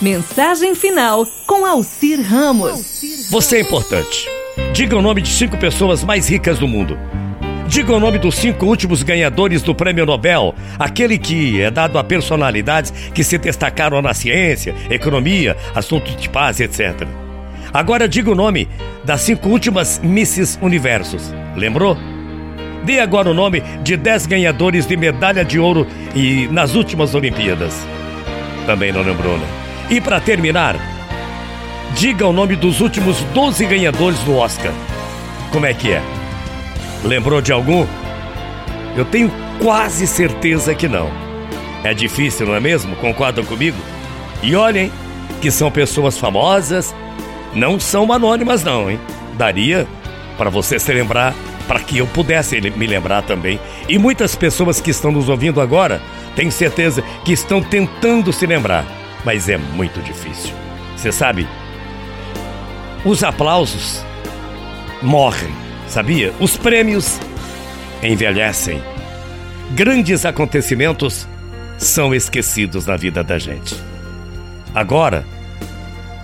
[0.00, 3.02] Mensagem final com Alcir Ramos.
[3.30, 4.26] Você é importante.
[4.72, 6.98] Diga o nome de cinco pessoas mais ricas do mundo.
[7.68, 12.04] Diga o nome dos cinco últimos ganhadores do Prêmio Nobel, aquele que é dado a
[12.04, 17.06] personalidades que se destacaram na ciência, economia, assuntos de paz, etc.
[17.70, 18.70] Agora diga o nome
[19.04, 21.30] das cinco últimas Misses Universos.
[21.54, 21.94] Lembrou?
[22.86, 27.86] Dê agora o nome de dez ganhadores de medalha de ouro e nas últimas Olimpíadas.
[28.64, 29.59] Também não lembrou, né?
[29.90, 30.76] E para terminar,
[31.96, 34.72] diga o nome dos últimos 12 ganhadores do Oscar.
[35.50, 36.00] Como é que é?
[37.02, 37.84] Lembrou de algum?
[38.96, 41.10] Eu tenho quase certeza que não.
[41.82, 42.94] É difícil, não é mesmo?
[42.96, 43.76] Concordam comigo?
[44.44, 44.92] E olhem
[45.42, 46.94] que são pessoas famosas,
[47.52, 49.00] não são anônimas não, hein?
[49.36, 49.88] Daria
[50.38, 51.34] para você se lembrar,
[51.66, 53.58] para que eu pudesse me lembrar também.
[53.88, 56.00] E muitas pessoas que estão nos ouvindo agora,
[56.36, 58.86] tenho certeza que estão tentando se lembrar,
[59.24, 60.52] mas é muito difícil.
[60.96, 61.46] Você sabe?
[63.04, 64.04] Os aplausos
[65.02, 66.32] morrem Sabia?
[66.38, 67.18] Os prêmios
[68.00, 68.80] envelhecem.
[69.72, 71.26] Grandes acontecimentos
[71.76, 73.74] são esquecidos na vida da gente.
[74.72, 75.26] Agora,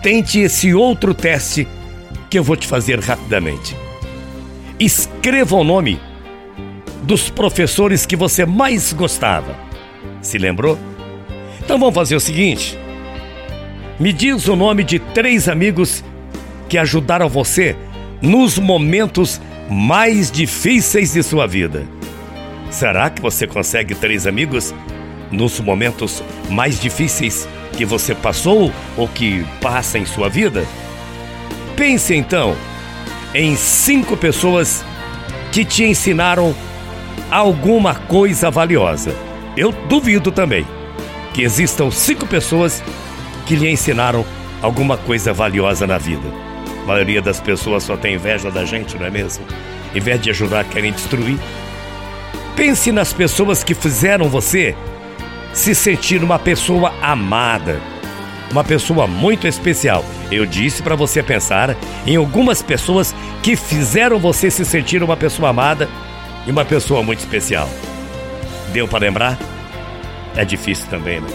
[0.00, 1.66] tente esse outro teste
[2.30, 3.76] que eu vou te fazer rapidamente.
[4.78, 6.00] Escreva o nome
[7.02, 9.56] dos professores que você mais gostava.
[10.22, 10.78] Se lembrou?
[11.68, 12.78] Então vamos fazer o seguinte:
[14.00, 16.02] me diz o nome de três amigos
[16.66, 17.76] que ajudaram você
[18.22, 19.38] nos momentos
[19.68, 21.86] mais difíceis de sua vida.
[22.70, 24.74] Será que você consegue três amigos
[25.30, 27.46] nos momentos mais difíceis
[27.76, 30.64] que você passou ou que passa em sua vida?
[31.76, 32.56] Pense então
[33.34, 34.82] em cinco pessoas
[35.52, 36.54] que te ensinaram
[37.30, 39.14] alguma coisa valiosa.
[39.54, 40.64] Eu duvido também
[41.38, 42.82] que existam cinco pessoas
[43.46, 44.26] que lhe ensinaram
[44.60, 46.28] alguma coisa valiosa na vida.
[46.82, 49.44] A maioria das pessoas só tem inveja da gente, não é mesmo?
[49.94, 51.38] Em vez de ajudar, querem destruir.
[52.56, 54.74] Pense nas pessoas que fizeram você
[55.52, 57.80] se sentir uma pessoa amada,
[58.50, 60.04] uma pessoa muito especial.
[60.32, 63.14] Eu disse para você pensar em algumas pessoas
[63.44, 65.88] que fizeram você se sentir uma pessoa amada
[66.44, 67.70] e uma pessoa muito especial.
[68.72, 69.38] Deu para lembrar?
[70.38, 71.26] É difícil também, né?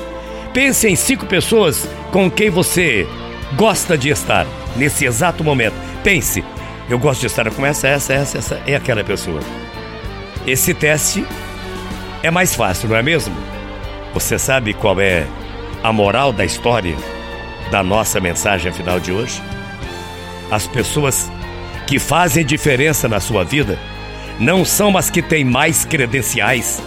[0.54, 3.06] Pense em cinco pessoas com quem você
[3.58, 4.48] gosta de estar
[4.78, 5.76] nesse exato momento.
[6.02, 6.42] Pense,
[6.90, 9.42] eu gosto de estar com essa, essa, essa, essa, é aquela pessoa.
[10.48, 11.26] Esse teste
[12.24, 13.36] é mais fácil, não é mesmo?
[14.14, 15.28] Você sabe qual é
[15.84, 16.96] a moral da história
[17.70, 19.42] da nossa mensagem final de hoje?
[20.50, 21.30] As pessoas
[21.86, 23.78] que fazem diferença na sua vida
[24.40, 26.82] não são as que têm mais credenciais,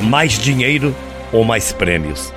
[0.00, 0.92] mais dinheiro
[1.32, 2.32] ou mais prêmios.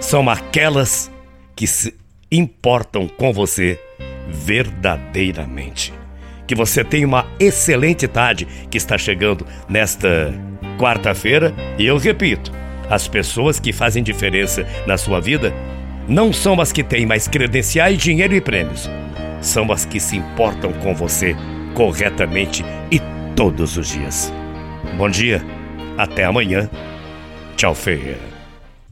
[0.00, 1.10] São aquelas
[1.56, 1.94] que se
[2.30, 3.80] importam com você
[4.28, 5.92] verdadeiramente.
[6.46, 10.32] Que você tenha uma excelente tarde que está chegando nesta
[10.78, 12.52] quarta-feira e eu repito,
[12.88, 15.52] as pessoas que fazem diferença na sua vida
[16.08, 18.88] não são as que têm mais credenciais, dinheiro e prêmios.
[19.42, 21.36] São as que se importam com você
[21.74, 23.00] corretamente e
[23.36, 24.32] todos os dias.
[24.96, 25.44] Bom dia,
[25.98, 26.68] até amanhã.
[27.58, 28.16] 叫废人